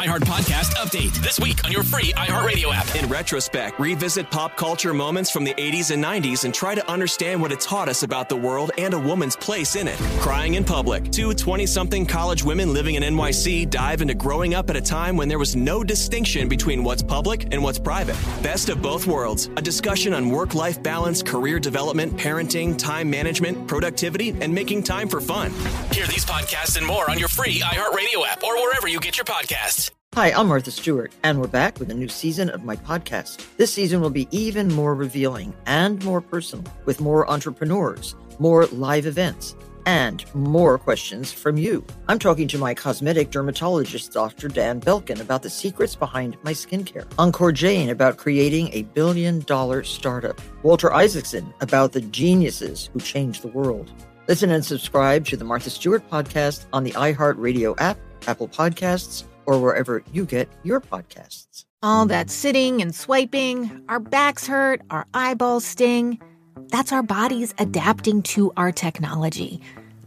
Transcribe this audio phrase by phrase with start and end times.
[0.00, 2.86] iHeart Podcast Update this week on your free iHeartRadio app.
[2.94, 7.38] In retrospect, revisit pop culture moments from the 80s and 90s and try to understand
[7.38, 9.98] what it taught us about the world and a woman's place in it.
[10.18, 11.12] Crying in Public.
[11.12, 15.18] Two 20 something college women living in NYC dive into growing up at a time
[15.18, 18.16] when there was no distinction between what's public and what's private.
[18.42, 19.50] Best of both worlds.
[19.58, 25.10] A discussion on work life balance, career development, parenting, time management, productivity, and making time
[25.10, 25.50] for fun.
[25.92, 29.26] Hear these podcasts and more on your free iHeartRadio app or wherever you get your
[29.26, 29.89] podcasts.
[30.16, 33.46] Hi, I'm Martha Stewart, and we're back with a new season of my podcast.
[33.58, 39.06] This season will be even more revealing and more personal, with more entrepreneurs, more live
[39.06, 39.54] events,
[39.86, 41.84] and more questions from you.
[42.08, 44.48] I'm talking to my cosmetic dermatologist, Dr.
[44.48, 47.06] Dan Belkin, about the secrets behind my skincare.
[47.10, 50.40] Ankur Jain about creating a billion dollar startup.
[50.64, 53.92] Walter Isaacson about the geniuses who changed the world.
[54.26, 57.96] Listen and subscribe to the Martha Stewart podcast on the iHeartRadio app,
[58.26, 61.64] Apple Podcasts, or wherever you get your podcasts.
[61.82, 66.20] All that sitting and swiping, our backs hurt, our eyeballs sting.
[66.68, 69.60] That's our bodies adapting to our technology.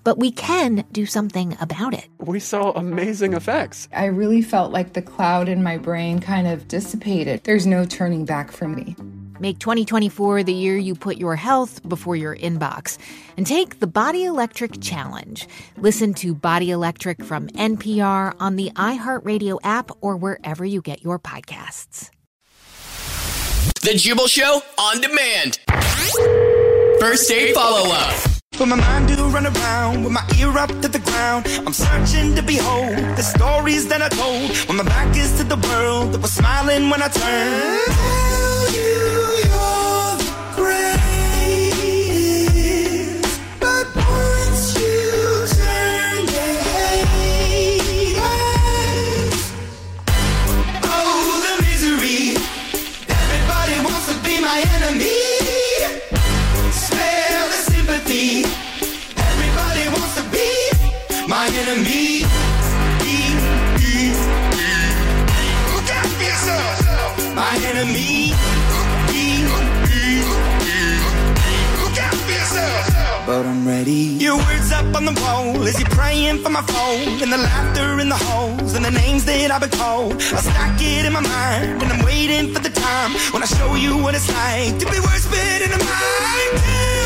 [0.05, 2.07] But we can do something about it.
[2.19, 3.89] We saw amazing effects.
[3.93, 7.43] I really felt like the cloud in my brain kind of dissipated.
[7.43, 8.95] There's no turning back for me.
[9.43, 12.97] Make 2024 the year you put your health before your inbox
[13.35, 15.49] and take the Body Electric Challenge.
[15.75, 21.19] Listen to Body Electric from NPR on the iHeartRadio app or wherever you get your
[21.19, 22.09] podcasts.
[23.81, 25.59] The Jubal Show on demand.
[27.01, 28.13] First date follow up.
[28.53, 31.47] For my mind to run around with my ear up to the ground.
[31.67, 35.57] I'm searching to behold the stories that I told when my back is to the
[35.57, 38.22] world that was smiling when I turned.
[75.07, 77.21] On the wall as you're praying for my phone.
[77.21, 80.13] And the laughter in the holes and the names that I've been called.
[80.13, 83.75] I stack it in my mind and I'm waiting for the time when I show
[83.75, 85.25] you what it's like to be worse
[85.63, 87.02] in a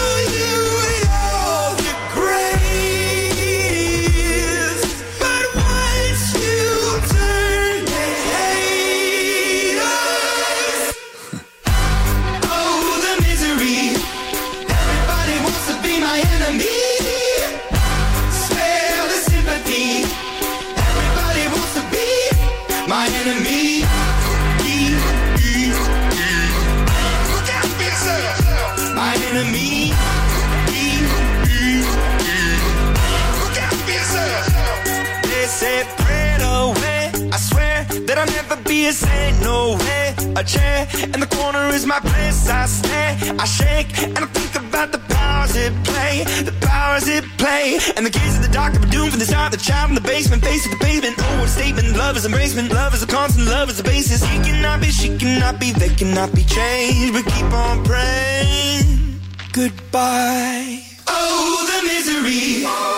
[38.27, 39.41] I'll never be a saint.
[39.41, 40.15] No way.
[40.35, 42.49] A chair in the corner is my place.
[42.49, 46.23] I stare, I shake, and I think about the powers it play.
[46.43, 47.79] The powers it play.
[47.95, 49.51] And the kids of the dark are doomed from the start.
[49.51, 51.15] The child in the basement, face of the pavement.
[51.17, 51.95] Oh, what a statement.
[51.95, 52.71] Love is embracement.
[52.71, 53.47] Love is a constant.
[53.47, 54.23] Love is a basis.
[54.23, 57.13] He cannot be, she cannot be, they cannot be changed.
[57.13, 59.21] But keep on praying.
[59.53, 60.81] Goodbye.
[61.07, 62.96] Oh, the misery.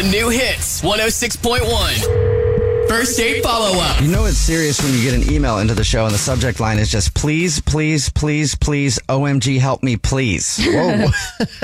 [0.00, 2.88] The new hits 106.1.
[2.88, 4.00] First date follow up.
[4.00, 6.58] You know it's serious when you get an email into the show and the subject
[6.58, 10.58] line is just please, please, please, please, OMG, help me, please.
[10.64, 11.08] Whoa.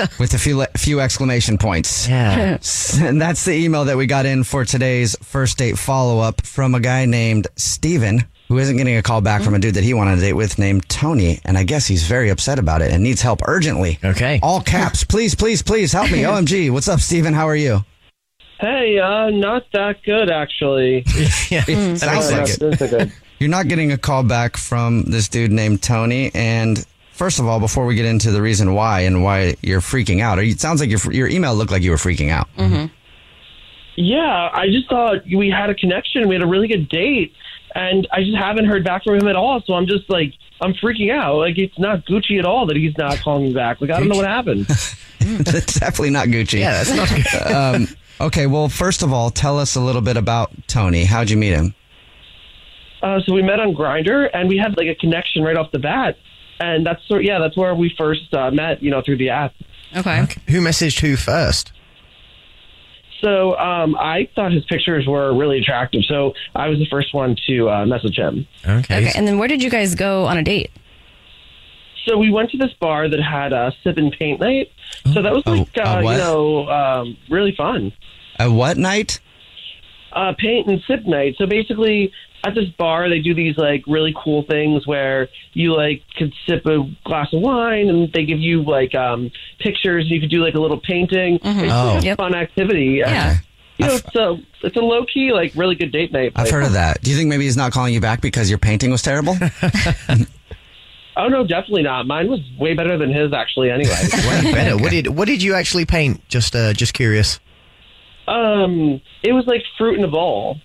[0.19, 2.07] With a few few exclamation points.
[2.07, 2.59] Yeah.
[3.01, 6.75] And that's the email that we got in for today's first date follow up from
[6.75, 9.95] a guy named Stephen who isn't getting a call back from a dude that he
[9.95, 11.39] wanted to date with named Tony.
[11.43, 13.97] And I guess he's very upset about it and needs help urgently.
[14.05, 14.39] Okay.
[14.43, 15.03] All caps.
[15.03, 16.19] please, please, please help me.
[16.19, 16.69] OMG.
[16.77, 17.33] What's up, Stephen?
[17.33, 17.83] How are you?
[18.59, 21.03] Hey, uh, not that good actually.
[21.49, 21.63] yeah.
[21.67, 23.11] It sounds like not it.
[23.39, 26.31] You're not getting a call back from this dude named Tony.
[26.33, 30.21] And first of all, before we get into the reason why and why you're freaking
[30.21, 32.47] out, it sounds like your your email looked like you were freaking out.
[33.95, 36.27] Yeah, I just thought we had a connection.
[36.27, 37.33] We had a really good date,
[37.73, 39.61] and I just haven't heard back from him at all.
[39.65, 41.37] So I'm just like, I'm freaking out.
[41.37, 43.81] Like it's not Gucci at all that he's not calling me back.
[43.81, 44.65] Like I don't know what happened.
[45.19, 46.59] That's definitely not Gucci.
[46.59, 47.51] Yeah, that's not good.
[47.51, 47.87] Um,
[48.19, 51.05] okay, well, first of all, tell us a little bit about Tony.
[51.05, 51.73] How'd you meet him?
[53.01, 55.79] Uh, so we met on Grindr, and we had like a connection right off the
[55.79, 56.17] bat,
[56.59, 58.81] and that's sort yeah, that's where we first uh, met.
[58.81, 59.53] You know, through the app.
[59.95, 60.25] Okay.
[60.49, 61.71] Who messaged who first?
[63.21, 67.35] So um, I thought his pictures were really attractive, so I was the first one
[67.47, 68.47] to uh, message him.
[68.65, 68.77] Okay.
[68.77, 69.11] Okay.
[69.15, 70.71] And then where did you guys go on a date?
[72.07, 74.71] So we went to this bar that had a sip and paint night.
[75.13, 76.11] So that was like a uh, what?
[76.13, 77.91] you know um, really fun.
[78.39, 79.19] A what night?
[80.13, 81.35] uh, paint and sip night.
[81.37, 82.11] So basically,
[82.43, 86.65] at this bar, they do these like really cool things where you like could sip
[86.65, 90.03] a glass of wine, and they give you like um, pictures.
[90.05, 91.35] And you could do like a little painting.
[91.43, 91.93] It's Oh.
[91.95, 92.17] like a Yep.
[92.17, 92.85] fun activity.
[92.99, 93.37] Yeah.
[93.77, 96.31] You know, it's a it's a low key like really good date night.
[96.35, 97.01] I've heard of that.
[97.01, 99.37] Do you think maybe he's not calling you back because your painting was terrible?
[101.17, 102.05] Oh no, definitely not.
[102.05, 103.71] Mine was way better than his actually.
[103.71, 104.77] Anyway, Way better.
[104.77, 106.27] What did What did you actually paint?
[106.29, 107.39] Just uh, just curious.
[108.27, 110.57] um, it was like fruit in a bowl.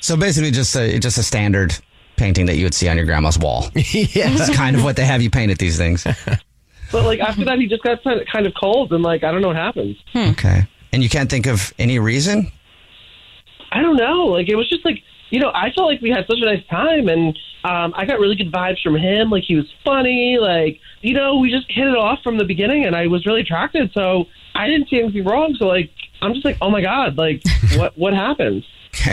[0.00, 1.76] so basically, just a just a standard
[2.16, 3.70] painting that you would see on your grandma's wall.
[3.74, 4.34] yeah.
[4.34, 6.06] That's kind of what they have you paint at these things.
[6.90, 9.48] But like after that, he just got kind of cold, and like I don't know
[9.48, 9.94] what happened.
[10.16, 10.66] Okay.
[10.90, 12.50] And you can't think of any reason?
[13.70, 14.24] I don't know.
[14.24, 16.64] Like it was just like you know, I felt like we had such a nice
[16.68, 19.30] time, and um, I got really good vibes from him.
[19.30, 20.38] Like he was funny.
[20.40, 23.42] Like you know, we just hit it off from the beginning, and I was really
[23.42, 23.90] attracted.
[23.92, 25.54] So I didn't see anything wrong.
[25.58, 25.90] So like
[26.22, 27.42] I'm just like, oh my god, like
[27.76, 28.64] what what happened?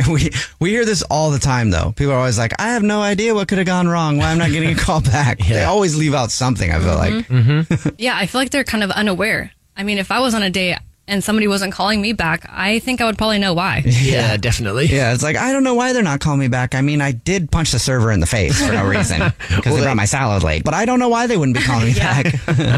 [0.10, 1.92] We we hear this all the time though.
[1.96, 4.18] People are always like, I have no idea what could have gone wrong.
[4.18, 5.40] Why I'm not getting a call back.
[5.40, 6.72] They always leave out something.
[6.72, 7.96] I feel like.
[8.00, 9.52] Yeah, I feel like they're kind of unaware.
[9.78, 12.80] I mean, if I was on a date and somebody wasn't calling me back, I
[12.80, 13.84] think I would probably know why.
[14.06, 14.86] Yeah, definitely.
[14.86, 16.76] Yeah, it's like I don't know why they're not calling me back.
[16.76, 19.82] I mean, I did punch the server in the face for no reason because they
[19.82, 22.26] brought my salad late, but I don't know why they wouldn't be calling me back.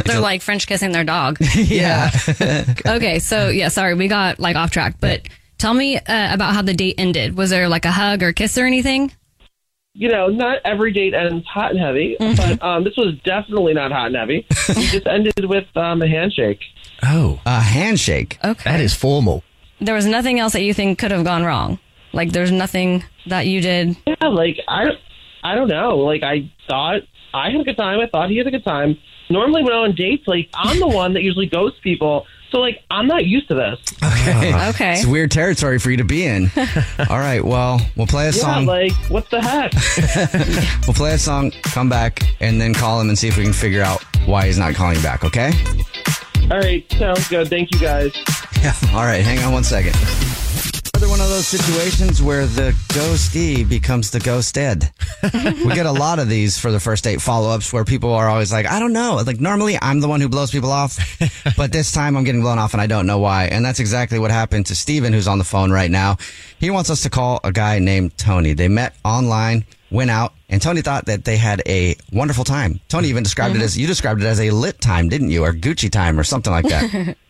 [0.05, 1.37] They're like French kissing their dog.
[1.55, 2.11] yeah.
[2.85, 5.21] Okay, so yeah, sorry, we got like off track, but
[5.57, 7.35] tell me uh, about how the date ended.
[7.37, 9.11] Was there like a hug or kiss or anything?
[9.99, 13.91] You know, not every date ends hot and heavy, but um, this was definitely not
[13.91, 14.45] hot and heavy.
[14.69, 16.59] we just ended with um, a handshake.
[17.03, 18.37] Oh, A handshake.
[18.43, 18.69] Okay.
[18.69, 19.43] that is formal.
[19.81, 21.79] There was nothing else that you think could have gone wrong.
[22.13, 23.97] Like there's nothing that you did.
[24.05, 24.85] Yeah, like I,
[25.43, 25.97] I don't know.
[25.97, 27.01] Like I thought
[27.33, 27.99] I had a good time.
[27.99, 28.97] I thought he had a good time.
[29.29, 32.25] Normally, when I'm on dates, like I'm the one that usually ghosts people.
[32.51, 33.79] So like I'm not used to this.
[34.03, 34.53] Okay.
[34.69, 34.93] Okay.
[34.95, 36.51] It's weird territory for you to be in.
[37.09, 37.43] All right.
[37.43, 38.49] Well, we'll play a song.
[38.49, 38.65] Yeah, song.
[38.65, 39.71] like what the heck?
[40.87, 43.53] We'll play a song, come back, and then call him and see if we can
[43.53, 45.23] figure out why he's not calling you back.
[45.23, 45.51] Okay?
[46.51, 47.49] All right, sounds good.
[47.49, 48.13] Thank you guys.
[48.61, 48.73] Yeah.
[48.93, 49.23] All right.
[49.23, 49.95] Hang on one second.
[50.93, 54.89] Another one of those situations where the ghostee becomes the ghosted.
[55.23, 58.27] We get a lot of these for the first date follow ups where people are
[58.29, 59.21] always like, I don't know.
[59.25, 60.97] Like, normally I'm the one who blows people off,
[61.57, 63.45] but this time I'm getting blown off and I don't know why.
[63.45, 66.17] And that's exactly what happened to Stephen, who's on the phone right now.
[66.59, 68.53] He wants us to call a guy named Tony.
[68.53, 72.79] They met online, went out, and Tony thought that they had a wonderful time.
[72.87, 73.65] Tony even described it mm-hmm.
[73.65, 75.43] as, you described it as a lit time, didn't you?
[75.43, 77.15] Or Gucci time or something like that.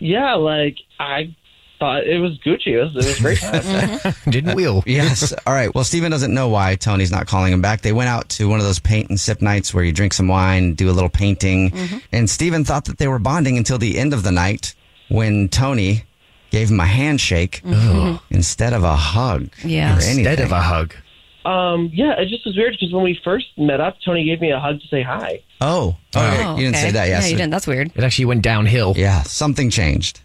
[0.00, 1.34] Yeah, like I
[1.78, 2.68] thought it was Gucci.
[2.68, 3.38] It was, it was great.
[3.38, 4.14] time.
[4.30, 4.82] Didn't we all?
[4.86, 5.32] Yes.
[5.46, 5.74] All right.
[5.74, 7.82] Well, Stephen doesn't know why Tony's not calling him back.
[7.82, 10.28] They went out to one of those paint and sip nights where you drink some
[10.28, 11.70] wine, do a little painting.
[11.70, 11.98] Mm-hmm.
[12.12, 14.74] And Stephen thought that they were bonding until the end of the night
[15.08, 16.04] when Tony
[16.50, 17.74] gave him a handshake mm-hmm.
[17.74, 18.34] Mm-hmm.
[18.34, 19.50] instead of a hug.
[19.64, 19.94] Yeah.
[19.94, 20.94] Instead of a hug.
[21.44, 24.50] um, yeah, it just was weird because when we first met up, Tony gave me
[24.50, 25.42] a hug to say hi.
[25.60, 25.96] Oh.
[26.14, 26.44] oh okay.
[26.44, 26.84] Oh, You didn't okay.
[26.86, 27.08] say that.
[27.08, 27.30] Yes, Yeah, Yes.
[27.30, 27.50] you didn't.
[27.50, 27.92] That's weird.
[27.94, 28.94] It actually went downhill.
[28.96, 29.22] Yeah.
[29.22, 30.20] Something changed.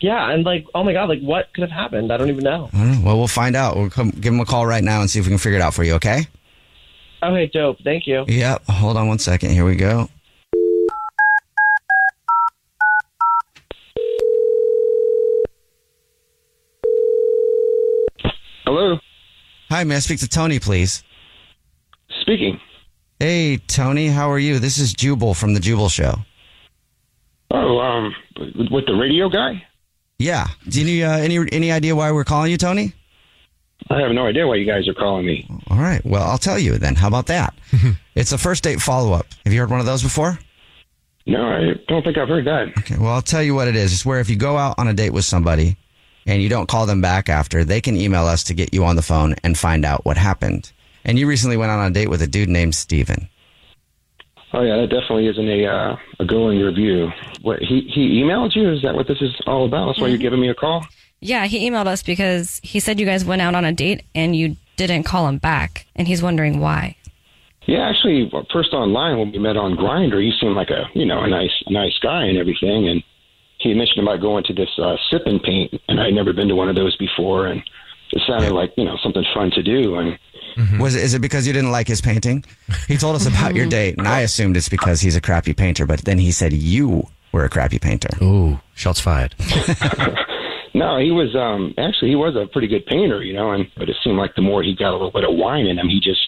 [0.00, 2.12] Yeah, and like, oh my god, like what could have happened?
[2.12, 2.70] I don't even know.
[2.72, 3.00] I.
[3.04, 3.76] Well, we'll find out.
[3.76, 5.62] We'll come, give him a call right now and see if we can figure it
[5.62, 5.94] out for you.
[5.94, 6.26] Okay.
[7.22, 7.78] Okay, dope.
[7.82, 8.24] Thank you.
[8.28, 8.64] Yep.
[8.66, 9.50] Hold on one second.
[9.50, 10.08] Here we go.
[18.64, 18.98] Hello,
[19.70, 19.84] Hi.
[19.84, 21.02] May I speak to Tony, please?
[22.20, 22.60] speaking.
[23.18, 24.08] Hey, Tony.
[24.08, 24.58] How are you?
[24.58, 26.14] This is Jubal from the Jubal Show.
[27.50, 28.14] Oh, um,
[28.70, 29.62] with the radio guy?
[30.18, 30.48] Yeah.
[30.68, 32.92] Do you uh, any any idea why we're calling you, Tony?
[33.90, 35.48] I have no idea why you guys are calling me.
[35.70, 36.04] All right.
[36.04, 36.96] Well, I'll tell you then.
[36.96, 37.54] How about that?
[38.14, 39.26] it's a first date follow up.
[39.44, 40.38] Have you heard one of those before?
[41.26, 42.76] No, I don't think I've heard that.
[42.78, 42.96] Okay.
[42.98, 43.92] Well, I'll tell you what it is.
[43.92, 45.76] It's where if you go out on a date with somebody
[46.26, 48.96] and you don't call them back after, they can email us to get you on
[48.96, 50.72] the phone and find out what happened.
[51.04, 53.28] And you recently went out on a date with a dude named Stephen.
[54.52, 57.10] Oh yeah, that definitely isn't a uh, a glowing review.
[57.42, 58.72] What he he emailed you?
[58.72, 59.86] Is that what this is all about?
[59.86, 60.86] That's why you're giving me a call?
[61.20, 64.34] Yeah, he emailed us because he said you guys went out on a date and
[64.34, 66.96] you didn't call him back, and he's wondering why.
[67.66, 71.20] Yeah, actually, first online when we met on Grindr, he seemed like a you know
[71.20, 73.02] a nice a nice guy and everything, and
[73.58, 76.54] he mentioned about going to this uh, sip and paint, and I'd never been to
[76.54, 77.62] one of those before, and
[78.12, 80.18] it sounded like you know something fun to do, and
[80.78, 82.44] Was it, is it because you didn't like his painting?
[82.86, 85.86] He told us about your date, and I assumed it's because he's a crappy painter.
[85.86, 88.10] But then he said you were a crappy painter.
[88.22, 89.34] Ooh, shots fired.
[90.74, 93.88] no, he was um actually he was a pretty good painter, you know, and but
[93.88, 96.00] it seemed like the more he got a little bit of wine in him, he
[96.00, 96.26] just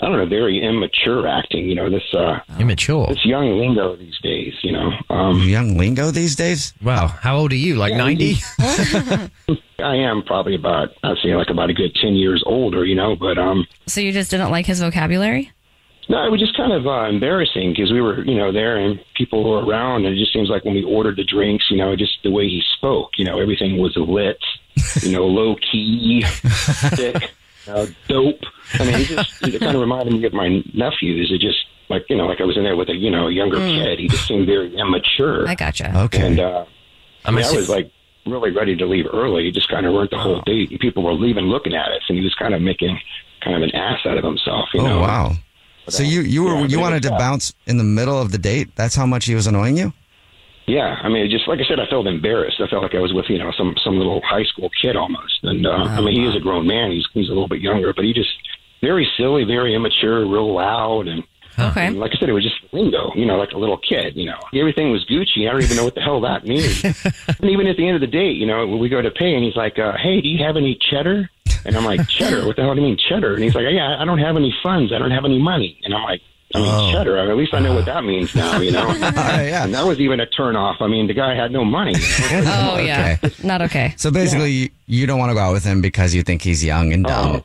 [0.00, 3.06] I don't know, very immature acting, you know, this uh immature.
[3.08, 4.90] this young lingo these days, you know.
[5.10, 6.74] Um young lingo these days?
[6.82, 7.76] Wow, how old are you?
[7.76, 8.36] Like Yeah, 90?
[9.78, 13.14] I am probably about I'd say like about a good ten years older, you know,
[13.16, 15.50] but um So you just didn't like his vocabulary?
[16.08, 19.00] No, it was just kind of uh, embarrassing because we were, you know, there and
[19.16, 21.96] people were around, and it just seems like when we ordered the drinks, you know,
[21.96, 24.36] just the way he spoke, you know, everything was lit,
[25.02, 26.22] you know, low key,
[26.94, 27.30] thick,
[27.68, 28.40] uh, dope.
[28.74, 31.30] I mean, he just it kind of reminded me of my nephews.
[31.32, 33.32] It just like you know, like I was in there with a you know a
[33.32, 33.82] younger Mm.
[33.84, 33.98] kid.
[33.98, 35.48] He just seemed very immature.
[35.48, 35.92] I gotcha.
[36.04, 36.26] Okay.
[36.26, 36.64] And uh,
[37.24, 37.90] I mean, I was like
[38.26, 39.44] really ready to leave early.
[39.44, 42.02] He just kind of ruined the whole date, and people were leaving looking at us,
[42.08, 42.98] and he was kind of making
[43.42, 44.68] kind of an ass out of himself.
[44.74, 45.00] You oh know?
[45.00, 45.32] wow!
[45.88, 47.18] So you you were yeah, you wanted to tough.
[47.18, 48.74] bounce in the middle of the date?
[48.76, 49.92] That's how much he was annoying you?
[50.66, 52.60] Yeah, I mean, just like I said, I felt embarrassed.
[52.60, 55.40] I felt like I was with you know some some little high school kid almost.
[55.42, 56.90] And uh, I mean, he is a grown man.
[56.90, 58.30] He's he's a little bit younger, but he just
[58.80, 61.22] very silly, very immature, real loud, and,
[61.58, 61.86] Okay.
[61.86, 63.12] and like I said, it was just lingo.
[63.14, 64.16] You know, like a little kid.
[64.16, 65.46] You know, everything was Gucci.
[65.48, 66.82] I don't even know what the hell that means.
[66.84, 69.34] and even at the end of the date, you know, when we go to pay,
[69.34, 71.28] and he's like, uh, "Hey, do you have any cheddar?"
[71.66, 72.46] And I'm like, "Cheddar?
[72.46, 74.54] What the hell do you mean cheddar?" And he's like, "Yeah, I don't have any
[74.62, 74.92] funds.
[74.94, 76.22] I don't have any money." And I'm like.
[76.54, 77.18] I mean, cheddar.
[77.18, 78.92] I mean, at least I know what that means now, you know.
[78.94, 79.64] yeah.
[79.64, 80.76] And that was even a turn off.
[80.80, 81.94] I mean, the guy had no money.
[82.46, 83.16] Oh, yeah.
[83.42, 83.94] Not okay.
[83.96, 86.64] So basically, you, you don't want to go out with him because you think he's
[86.64, 87.36] young and dumb.
[87.36, 87.44] Oh,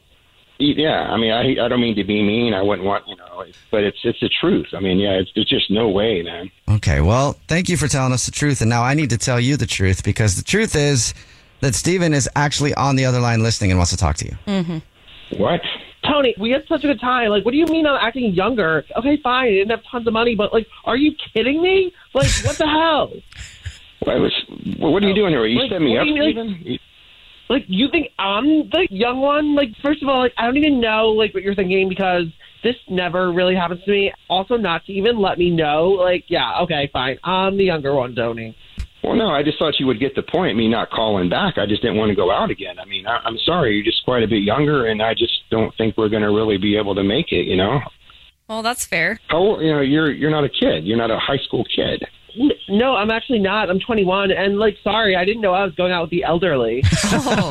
[0.60, 2.54] yeah, I mean, I I don't mean to be mean.
[2.54, 4.68] I wouldn't want you know, but it's it's the truth.
[4.74, 6.52] I mean, yeah, it's, there's just no way, man.
[6.68, 8.60] Okay, well, thank you for telling us the truth.
[8.60, 11.14] And now I need to tell you the truth because the truth is
[11.62, 14.38] that Stephen is actually on the other line listening and wants to talk to you.
[14.48, 15.42] Mm-hmm.
[15.42, 15.62] What?
[16.06, 17.30] Tony, we had such a good time.
[17.30, 18.86] Like, what do you mean I'm acting younger?
[18.98, 19.48] Okay, fine.
[19.48, 21.94] I didn't have tons of money, but like, are you kidding me?
[22.14, 23.12] Like, what the hell?
[24.04, 24.46] What was?
[24.78, 25.42] What are you doing here?
[25.42, 26.82] Are You Like, set me up, you like-?
[27.50, 29.56] Like, you think I'm the young one?
[29.56, 32.26] Like, first of all, like, I don't even know like what you're thinking because
[32.64, 34.14] this never really happens to me.
[34.30, 35.90] Also, not to even let me know.
[35.90, 37.18] Like, yeah, okay, fine.
[37.24, 38.56] I'm the younger one, Tony.
[39.04, 40.58] Well, no, I just thought you would get the point.
[40.58, 41.58] Me not calling back.
[41.58, 42.80] I just didn't want to go out again.
[42.80, 43.76] I mean, I, I'm sorry.
[43.76, 46.58] You're just quite a bit younger, and I just don't think we're going to really
[46.58, 47.46] be able to make it.
[47.46, 47.80] You know,
[48.50, 49.20] Well, that's fair.
[49.30, 50.86] how old- you know you're you're not a kid.
[50.86, 52.04] You're not a high school kid.
[52.70, 53.70] No, I'm actually not.
[53.72, 56.84] I'm 21, and like, sorry, I didn't know I was going out with the elderly.
[57.12, 57.50] Oh.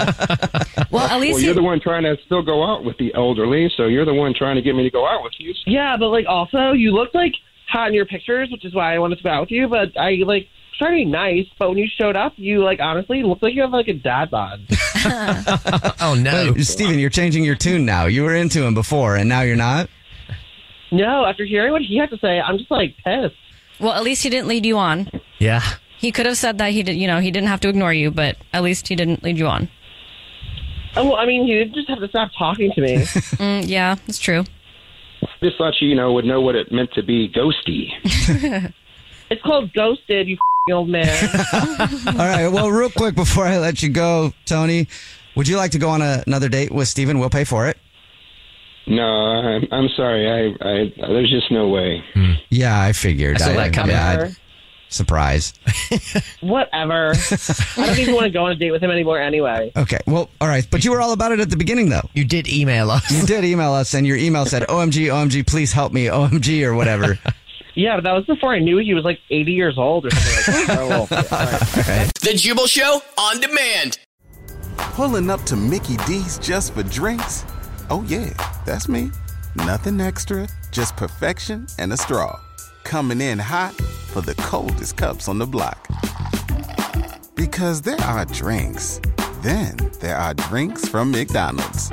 [0.90, 3.12] Well, at Well, least you're he, the one trying to still go out with the
[3.14, 5.52] elderly, so you're the one trying to get me to go out with you.
[5.67, 7.33] Yeah, but like also you look like
[7.69, 9.69] hot in your pictures, which is why I wanted to go out with you.
[9.69, 10.47] But I like
[10.78, 13.62] trying to be nice, but when you showed up, you like honestly looked like you
[13.62, 14.61] have like a dad bod.
[16.00, 16.52] oh, no.
[16.54, 18.06] Wait, Stephen, you're changing your tune now.
[18.06, 19.88] You were into him before, and now you're not?
[20.90, 23.35] no, after hearing what he had to say, I'm just like pissed.
[23.78, 25.11] well, at least he didn't lead you on.
[25.38, 25.61] Yeah.
[25.99, 28.11] He could have said that he did, you know, he didn't have to ignore you,
[28.11, 29.68] but at least he didn't lead you on.
[30.97, 32.97] Oh, well, I mean, you just have to stop talking to me.
[33.38, 34.44] Mm, yeah, it's true.
[35.42, 38.73] Just thought you, you know, would know what it meant to be ghosty.
[39.30, 41.06] It's called ghosted, you f***ing old man.
[42.06, 44.88] All right, well, real quick before I let you go, Tony,
[45.37, 47.18] would you like to go on a, another date with Stephen?
[47.18, 47.76] We'll pay for it.
[48.87, 50.26] No, I'm, I'm sorry.
[50.26, 52.02] I, I, there's just no way.
[52.14, 52.32] Hmm.
[52.49, 53.37] Yeah, I figured.
[53.37, 53.94] I saw that coming.
[53.94, 54.30] yeah,
[54.88, 55.52] surprise.
[56.40, 57.12] Whatever.
[57.76, 59.73] I don't even want to go on a date with him anymore anyway.
[59.76, 60.66] Okay, well, all right.
[60.70, 62.08] But you were all about it at the beginning, though.
[62.14, 63.11] You did email us.
[63.11, 66.75] You did email us, and your email said, OMG, OMG, please help me, OMG, or
[66.75, 67.18] whatever.
[67.78, 70.35] Yeah, but that was before I knew he was like 80 years old or something
[70.35, 70.78] like that.
[70.80, 72.12] Oh, well, yeah, all right.
[72.14, 74.00] The Jubal Show on demand.
[74.76, 77.44] Pulling up to Mickey D's just for drinks?
[77.88, 78.30] Oh, yeah,
[78.66, 79.12] that's me.
[79.54, 82.40] Nothing extra, just perfection and a straw.
[82.82, 85.87] Coming in hot for the coldest cups on the block.
[87.37, 89.00] Because there are drinks,
[89.42, 91.92] then there are drinks from McDonald's.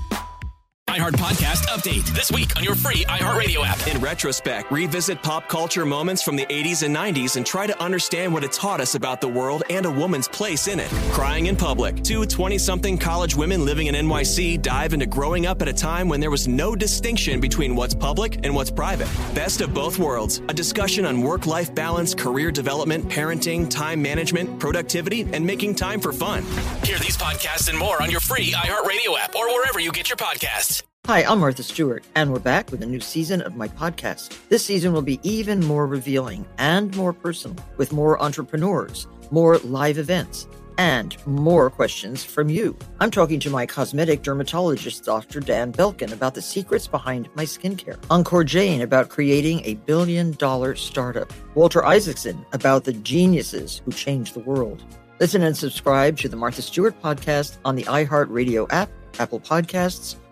[0.91, 3.87] iHeart Podcast Update this week on your free iHeartRadio app.
[3.87, 8.33] In retrospect, revisit pop culture moments from the 80s and 90s and try to understand
[8.33, 10.89] what it taught us about the world and a woman's place in it.
[11.13, 12.03] Crying in public.
[12.03, 16.09] Two 20 something college women living in NYC dive into growing up at a time
[16.09, 19.07] when there was no distinction between what's public and what's private.
[19.33, 20.41] Best of both worlds.
[20.49, 26.01] A discussion on work life balance, career development, parenting, time management, productivity, and making time
[26.01, 26.43] for fun.
[26.83, 30.17] Hear these podcasts and more on your free iHeartRadio app or wherever you get your
[30.17, 30.80] podcasts.
[31.07, 34.37] Hi, I'm Martha Stewart, and we're back with a new season of my podcast.
[34.49, 39.97] This season will be even more revealing and more personal, with more entrepreneurs, more live
[39.97, 42.77] events, and more questions from you.
[42.99, 45.39] I'm talking to my cosmetic dermatologist, Dr.
[45.39, 47.97] Dan Belkin, about the secrets behind my skincare.
[48.09, 51.33] Ankur Jain about creating a billion dollar startup.
[51.55, 54.83] Walter Isaacson about the geniuses who changed the world.
[55.19, 58.89] Listen and subscribe to the Martha Stewart podcast on the iHeartRadio app,
[59.19, 60.15] Apple Podcasts,